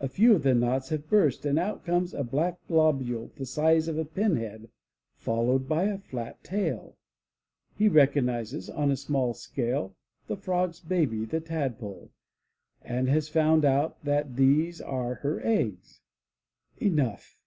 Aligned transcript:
a 0.00 0.08
few 0.08 0.34
of 0.34 0.42
the 0.42 0.54
knots 0.56 0.88
have 0.88 1.08
burst, 1.08 1.46
and 1.46 1.56
out 1.56 1.84
comes 1.84 2.12
a 2.12 2.24
black 2.24 2.58
globule 2.66 3.30
the 3.36 3.46
size 3.46 3.86
of 3.86 3.96
a 3.96 4.04
pinhead, 4.04 4.68
followed 5.14 5.68
by 5.68 5.84
a 5.84 5.98
flat 6.00 6.42
tail. 6.42 6.96
He 7.76 7.86
recognizes, 7.88 8.68
on 8.68 8.90
a 8.90 8.96
small 8.96 9.34
scale, 9.34 9.94
the 10.26 10.36
Frog's 10.36 10.80
baby, 10.80 11.24
the 11.24 11.38
Tadpole, 11.40 12.10
and 12.82 13.08
has 13.08 13.28
found 13.28 13.64
out 13.64 14.02
that 14.04 14.34
these 14.34 14.80
are 14.80 15.14
her 15.22 15.40
eggs. 15.46 16.00
Enough 16.78 17.38